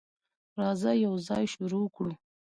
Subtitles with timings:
[0.61, 2.13] راځه، یوځای شروع کړو.